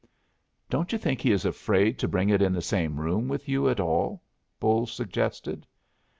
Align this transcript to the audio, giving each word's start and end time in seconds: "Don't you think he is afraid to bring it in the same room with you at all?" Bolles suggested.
"Don't 0.67 0.91
you 0.91 0.97
think 0.97 1.21
he 1.21 1.31
is 1.31 1.45
afraid 1.45 1.99
to 1.99 2.07
bring 2.07 2.29
it 2.29 2.41
in 2.41 2.53
the 2.53 2.61
same 2.63 2.99
room 2.99 3.27
with 3.27 3.47
you 3.47 3.69
at 3.69 3.79
all?" 3.79 4.23
Bolles 4.59 4.91
suggested. 4.91 5.67